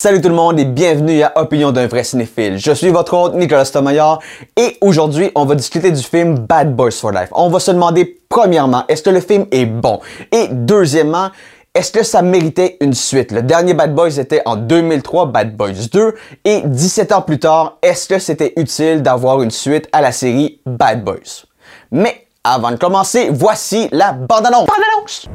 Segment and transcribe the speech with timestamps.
[0.00, 2.56] Salut tout le monde et bienvenue à Opinion d'un vrai cinéphile.
[2.56, 4.20] Je suis votre hôte Nicolas Tomaillard
[4.56, 7.30] et aujourd'hui on va discuter du film Bad Boys for Life.
[7.32, 9.98] On va se demander premièrement est-ce que le film est bon?
[10.30, 11.30] Et deuxièmement
[11.74, 13.32] est-ce que ça méritait une suite?
[13.32, 17.78] Le dernier Bad Boys était en 2003, Bad Boys 2, et 17 ans plus tard,
[17.82, 21.46] est-ce que c'était utile d'avoir une suite à la série Bad Boys?
[21.90, 24.68] Mais avant de commencer, voici la bande-annonce!
[24.68, 25.28] Bande-annonce!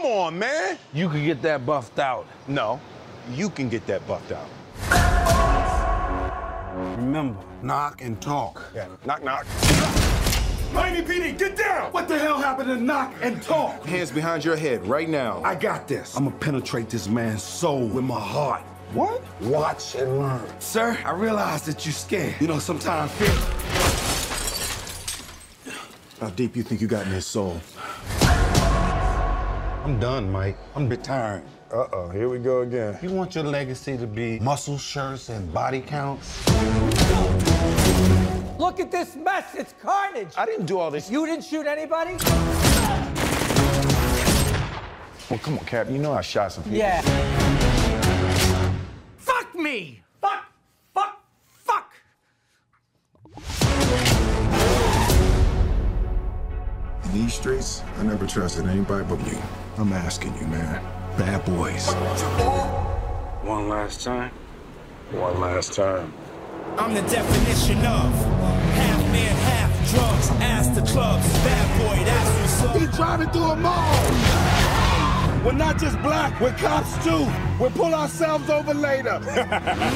[0.00, 0.78] Come on, man.
[0.94, 2.26] You could get that buffed out.
[2.48, 2.80] No,
[3.34, 4.48] you can get that buffed out.
[6.96, 8.62] Remember, knock and talk.
[8.74, 9.44] Yeah, knock, knock.
[10.72, 11.92] Miami PD, get down!
[11.92, 13.84] What the hell happened to knock and talk?
[13.84, 15.42] Hands behind your head right now.
[15.44, 16.16] I got this.
[16.16, 18.62] I'm gonna penetrate this man's soul with my heart.
[18.94, 19.22] what?
[19.42, 20.60] Watch and learn.
[20.60, 22.36] Sir, I realize that you're scared.
[22.40, 23.28] You know, sometimes fear.
[26.20, 27.60] How deep you think you got in his soul?
[29.82, 30.58] I'm done, Mike.
[30.74, 31.42] I'm retiring.
[31.72, 32.98] Uh-oh, here we go again.
[33.00, 36.46] You want your legacy to be muscle shirts and body counts?
[38.58, 39.54] Look at this mess.
[39.54, 40.34] It's carnage.
[40.36, 41.10] I didn't do all this.
[41.10, 42.16] You didn't shoot anybody?
[45.30, 45.88] Well, come on, Cap.
[45.88, 46.78] You know I shot some people.
[46.78, 47.00] Yeah.
[49.16, 50.02] Fuck me.
[57.12, 59.38] These streets, I never trusted anybody but you.
[59.78, 60.82] I'm asking you, man.
[61.18, 61.92] Bad boys.
[63.42, 64.30] One last time.
[65.12, 66.12] One last time.
[66.78, 68.12] I'm the definition of
[68.74, 70.30] half man, half drugs.
[70.40, 72.80] Ask the clubs, bad boy, that's what's up.
[72.80, 74.80] He trying to do them all.
[75.44, 77.26] We're not just black, we're cops too.
[77.58, 79.20] We'll pull ourselves over later.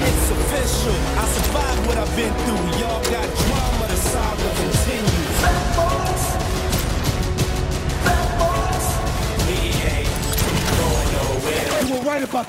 [0.05, 0.97] It's official.
[1.17, 2.81] I survived what I've been through.
[2.81, 3.29] Y'all got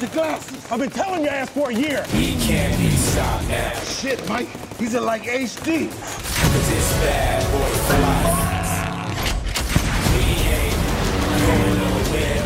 [0.05, 0.71] the glasses.
[0.71, 2.05] I've been telling your ass for a year.
[2.13, 3.71] We can't be stopped now.
[3.83, 4.47] Shit, Mike.
[4.77, 5.89] These are like HD.
[5.89, 8.39] Cause it's bad boy for life.
[10.13, 10.75] We ain't
[11.41, 12.43] going nowhere.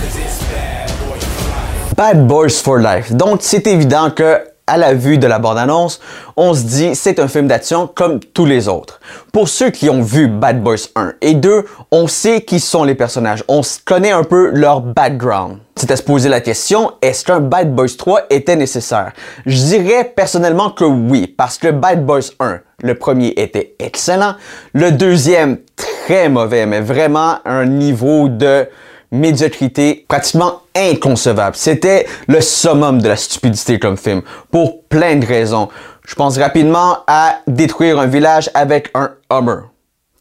[0.00, 1.96] Cause it's bad boy for life.
[1.96, 3.12] Bad Boys for Life.
[3.12, 5.98] Donc, c'est évident que à la vue de la bande-annonce,
[6.36, 9.00] on se dit c'est un film d'action comme tous les autres.
[9.32, 12.94] Pour ceux qui ont vu Bad Boys 1 et 2, on sait qui sont les
[12.94, 15.58] personnages, on connaît un peu leur background.
[15.74, 19.12] C'était se poser la question, est-ce qu'un Bad Boys 3 était nécessaire?
[19.46, 24.34] Je dirais personnellement que oui, parce que Bad Boys 1, le premier était excellent,
[24.72, 28.66] le deuxième très mauvais, mais vraiment un niveau de
[29.10, 31.56] médiocrité pratiquement inconcevable.
[31.56, 35.68] C'était le summum de la stupidité comme film, pour plein de raisons.
[36.06, 39.62] Je pense rapidement à détruire un village avec un Hummer.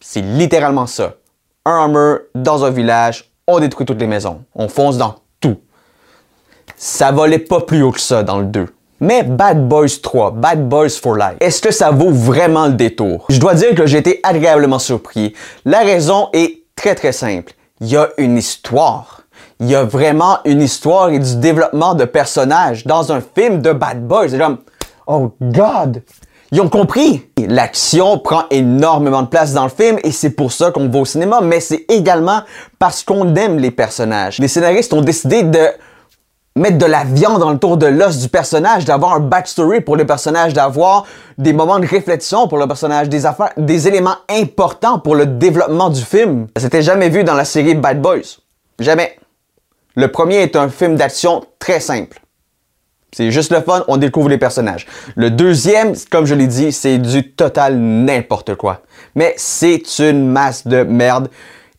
[0.01, 1.15] C'est littéralement ça.
[1.65, 4.41] Un Hummer dans un village, on détruit toutes les maisons.
[4.55, 5.57] On fonce dans tout.
[6.75, 8.67] Ça volait pas plus haut que ça dans le 2.
[8.99, 13.25] Mais Bad Boys 3, Bad Boys for Life, est-ce que ça vaut vraiment le détour?
[13.29, 15.33] Je dois dire que j'ai été agréablement surpris.
[15.65, 17.53] La raison est très très simple.
[17.81, 19.21] Il y a une histoire.
[19.59, 23.71] Il y a vraiment une histoire et du développement de personnages dans un film de
[23.71, 24.29] Bad Boys.
[24.29, 24.59] C'est comme,
[25.05, 26.01] oh God!
[26.51, 27.25] Ils ont compris.
[27.37, 31.05] L'action prend énormément de place dans le film et c'est pour ça qu'on va au
[31.05, 32.41] cinéma, mais c'est également
[32.79, 34.39] parce qu'on aime les personnages.
[34.39, 35.67] Les scénaristes ont décidé de
[36.57, 39.95] mettre de la viande dans le tour de l'os du personnage, d'avoir un backstory pour
[39.95, 41.05] le personnage, d'avoir
[41.37, 45.89] des moments de réflexion pour le personnage, des affaires, des éléments importants pour le développement
[45.89, 46.47] du film.
[46.57, 48.39] Ça s'était jamais vu dans la série Bad Boys.
[48.79, 49.17] Jamais.
[49.95, 52.19] Le premier est un film d'action très simple.
[53.15, 54.85] C'est juste le fun, on découvre les personnages.
[55.15, 58.81] Le deuxième, comme je l'ai dit, c'est du total n'importe quoi.
[59.15, 61.29] Mais c'est une masse de merde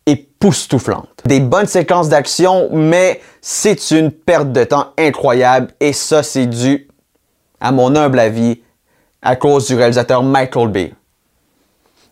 [0.08, 1.08] époustouflante.
[1.25, 6.88] Des bonnes séquences d'action, mais c'est une perte de temps incroyable et ça, c'est dû,
[7.60, 8.60] à mon humble avis,
[9.22, 10.94] à cause du réalisateur Michael Bay.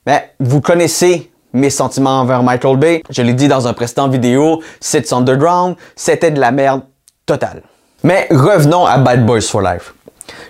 [0.06, 3.02] Mais vous connaissez mes sentiments envers Michael Bay.
[3.10, 6.82] Je l'ai dit dans un précédent vidéo, Sits Underground, c'était de la merde
[7.24, 7.62] totale.
[8.02, 9.94] Mais revenons à Bad Boys for Life.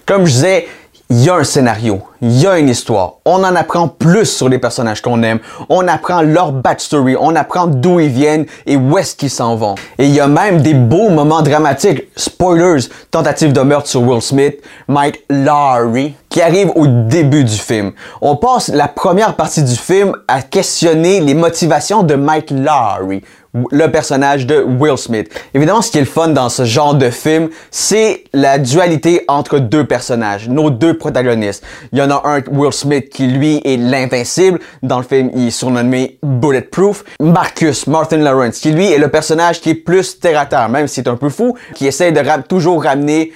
[0.04, 0.68] Comme je disais,
[1.08, 3.14] il y a un scénario, il y a une histoire.
[3.24, 5.38] On en apprend plus sur les personnages qu'on aime.
[5.68, 9.76] On apprend leur backstory, on apprend d'où ils viennent et où est-ce qu'ils s'en vont.
[9.98, 12.02] Et il y a même des beaux moments dramatiques.
[12.16, 14.56] Spoilers, tentative de meurtre sur Will Smith,
[14.88, 17.92] Mike Lowry, qui arrive au début du film.
[18.20, 23.22] On passe la première partie du film à questionner les motivations de Mike Lowry,
[23.54, 25.32] le personnage de Will Smith.
[25.54, 29.58] Évidemment, ce qui est le fun dans ce genre de film, c'est la dualité entre
[29.58, 31.64] deux personnages, nos deux protagonistes.
[31.92, 34.58] Il y en a un, Will Smith, qui lui est l'invincible.
[34.82, 37.04] Dans le film, il est surnommé Bulletproof.
[37.18, 40.86] Marcus, Martin Lawrence, qui lui est le personnage qui est plus terre à terre, même
[40.86, 43.32] si c'est un peu fou, qui essaie de toujours ramener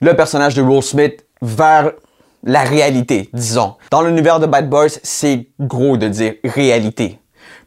[0.00, 1.90] le personnage de Will Smith vers
[2.44, 3.74] la réalité, disons.
[3.90, 7.18] Dans l'univers de Bad Boys, c'est gros de dire réalité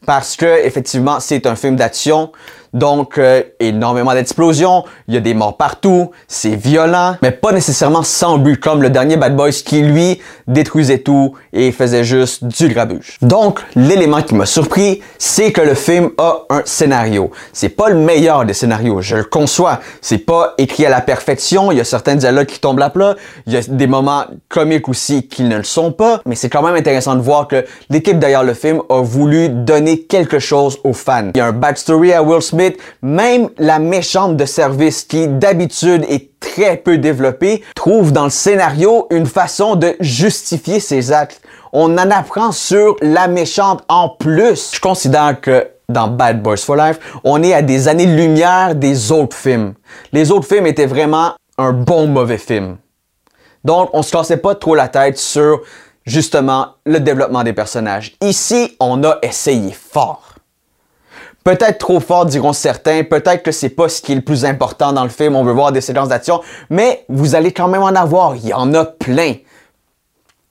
[0.05, 2.31] parce que effectivement c'est un film d'action
[2.73, 8.03] donc euh, énormément d'explosions, il y a des morts partout, c'est violent, mais pas nécessairement
[8.03, 12.69] sans but comme le dernier Bad Boys qui lui détruisait tout et faisait juste du
[12.69, 13.17] grabuge.
[13.21, 17.31] Donc l'élément qui m'a surpris, c'est que le film a un scénario.
[17.53, 19.79] C'est pas le meilleur des scénarios, je le conçois.
[20.01, 23.15] C'est pas écrit à la perfection, il y a certains dialogues qui tombent à plat,
[23.45, 26.61] il y a des moments comiques aussi qui ne le sont pas, mais c'est quand
[26.61, 30.93] même intéressant de voir que l'équipe derrière le film a voulu donner quelque chose aux
[30.93, 31.31] fans.
[31.35, 32.66] Il y a un backstory à Will Smith
[33.01, 39.07] même la méchante de service qui d'habitude est très peu développée, trouve dans le scénario
[39.11, 41.41] une façon de justifier ses actes.
[41.73, 44.71] On en apprend sur la méchante en plus.
[44.73, 49.35] Je considère que dans Bad Boys for Life, on est à des années-lumière des autres
[49.35, 49.73] films.
[50.11, 52.77] Les autres films étaient vraiment un bon mauvais film.
[53.63, 55.61] Donc, on se cassait pas trop la tête sur
[56.05, 58.15] justement le développement des personnages.
[58.21, 60.26] Ici, on a essayé fort.
[61.47, 63.05] Peut-être trop fort, diront certains.
[63.05, 65.33] Peut-être que c'est pas ce qui est le plus important dans le film.
[65.33, 66.41] On veut voir des séquences d'action.
[66.69, 68.35] Mais vous allez quand même en avoir.
[68.35, 69.35] Il y en a plein.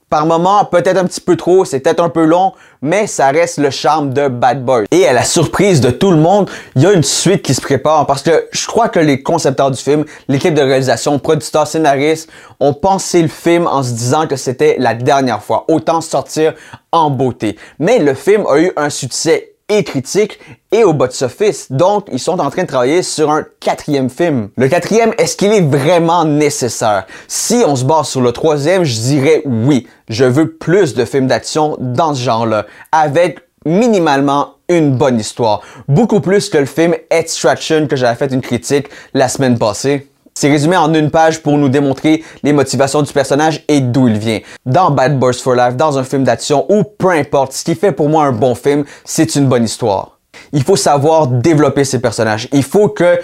[0.09, 3.59] Par moment, peut-être un petit peu trop, c'est peut-être un peu long, mais ça reste
[3.59, 4.85] le charme de Bad Boys.
[4.89, 7.61] Et à la surprise de tout le monde, il y a une suite qui se
[7.61, 12.27] prépare parce que je crois que les concepteurs du film, l'équipe de réalisation, producteurs, scénaristes,
[12.59, 15.65] ont pensé le film en se disant que c'était la dernière fois.
[15.67, 16.55] Autant sortir
[16.91, 17.55] en beauté.
[17.77, 20.39] Mais le film a eu un succès et critique
[20.71, 21.71] et au box-office.
[21.71, 24.49] Donc, ils sont en train de travailler sur un quatrième film.
[24.57, 27.05] Le quatrième, est-ce qu'il est vraiment nécessaire?
[27.27, 29.87] Si on se base sur le troisième, je dirais oui.
[30.09, 35.61] Je veux plus de films d'action dans ce genre-là, avec minimalement une bonne histoire.
[35.87, 40.07] Beaucoup plus que le film Extraction que j'avais fait une critique la semaine passée.
[40.39, 44.19] C'est résumé en une page pour nous démontrer les motivations du personnage et d'où il
[44.19, 44.39] vient.
[44.67, 47.91] Dans Bad Boys for Life, dans un film d'action ou peu importe, ce qui fait
[47.91, 50.19] pour moi un bon film, c'est une bonne histoire.
[50.53, 52.47] Il faut savoir développer ces personnages.
[52.51, 53.19] Il faut que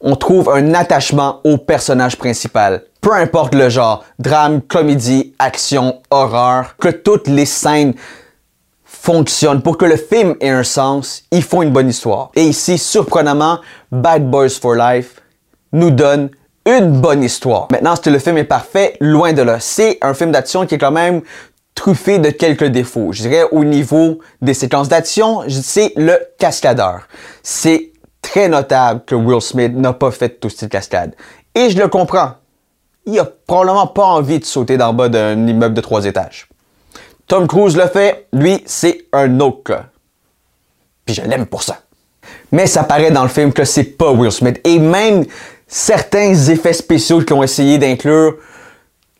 [0.00, 2.82] on trouve un attachement au personnage principal.
[3.00, 7.94] Peu importe le genre, drame, comédie, action, horreur, que toutes les scènes
[8.84, 9.62] fonctionnent.
[9.62, 12.32] Pour que le film ait un sens, il faut une bonne histoire.
[12.34, 13.60] Et ici, surprenamment,
[13.92, 15.20] Bad Boys for Life
[15.70, 16.30] nous donne
[16.68, 17.68] une bonne histoire.
[17.70, 18.96] Maintenant, que le film est parfait?
[19.00, 19.58] Loin de là.
[19.58, 21.22] C'est un film d'action qui est quand même
[21.74, 23.12] truffé de quelques défauts.
[23.12, 27.08] Je dirais au niveau des séquences d'action, c'est le cascadeur.
[27.42, 31.14] C'est très notable que Will Smith n'a pas fait tout style cascade.
[31.54, 32.32] Et je le comprends.
[33.06, 36.48] Il a probablement pas envie de sauter d'en bas d'un immeuble de trois étages.
[37.26, 39.84] Tom Cruise le fait, lui, c'est un autre.
[41.06, 41.78] Puis je l'aime pour ça.
[42.52, 44.60] Mais ça paraît dans le film que c'est pas Will Smith.
[44.64, 45.24] Et même
[45.68, 48.34] certains effets spéciaux qui ont essayé d'inclure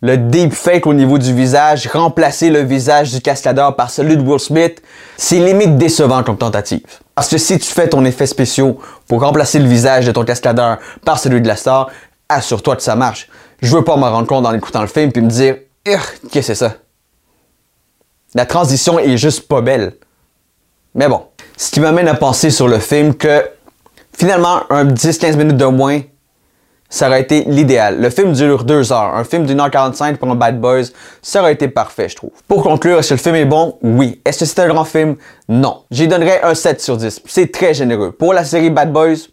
[0.00, 4.38] le deepfake au niveau du visage, remplacer le visage du cascadeur par celui de Will
[4.38, 4.80] Smith,
[5.16, 6.82] c'est limite décevant comme tentative.
[7.14, 8.76] Parce que si tu fais ton effet spécial
[9.08, 11.90] pour remplacer le visage de ton cascadeur par celui de la star,
[12.28, 13.28] assure-toi que ça marche.
[13.60, 16.42] Je veux pas me rendre compte en écoutant le film puis me dire qu'est-ce que
[16.42, 16.74] c'est ça?
[18.34, 19.94] La transition est juste pas belle.
[20.94, 21.24] Mais bon,
[21.56, 23.50] ce qui m'amène à penser sur le film que
[24.16, 26.02] finalement un 10-15 minutes de moins
[26.88, 28.00] ça aurait été l'idéal.
[28.00, 29.14] Le film dure deux heures.
[29.14, 30.84] Un film d'une heure 45 pour un Bad Boys,
[31.20, 32.30] ça aurait été parfait, je trouve.
[32.46, 33.76] Pour conclure, est-ce que le film est bon?
[33.82, 34.20] Oui.
[34.24, 35.16] Est-ce que c'est un grand film?
[35.48, 35.82] Non.
[35.90, 37.22] J'y donnerais un 7 sur 10.
[37.26, 38.12] C'est très généreux.
[38.12, 39.28] Pour la série Bad Boys,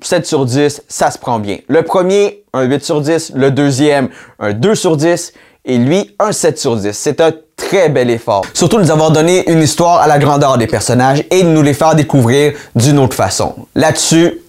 [0.00, 1.58] 7 sur 10, ça se prend bien.
[1.68, 3.32] Le premier, un 8 sur 10.
[3.34, 4.08] Le deuxième,
[4.40, 5.32] un 2 sur 10.
[5.64, 6.92] Et lui, un 7 sur 10.
[6.92, 8.44] C'est un très bel effort.
[8.52, 11.74] Surtout nous avoir donné une histoire à la grandeur des personnages et de nous les
[11.74, 13.54] faire découvrir d'une autre façon.
[13.74, 14.40] Là-dessus,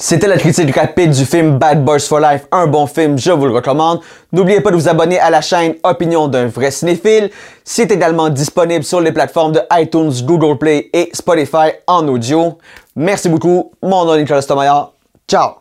[0.00, 3.46] c'était la critique rapide du film Bad Boys for Life, un bon film, je vous
[3.46, 4.00] le recommande.
[4.32, 7.30] N'oubliez pas de vous abonner à la chaîne Opinion d'un vrai cinéphile.
[7.64, 12.58] C'est également disponible sur les plateformes de iTunes, Google Play et Spotify en audio.
[12.94, 14.90] Merci beaucoup, mon nom est Nicolas Tomaya.
[15.28, 15.56] Ciao!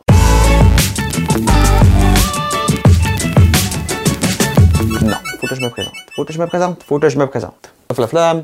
[5.01, 5.94] Non, faut que je me présente.
[6.15, 6.84] Faut que je me présente.
[6.84, 7.72] Faut que je me présente.
[8.08, 8.44] Flam.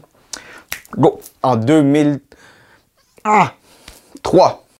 [0.98, 1.20] Go.
[1.44, 2.20] En 2000...
[3.24, 3.52] Ah!
[4.24, 4.63] 3.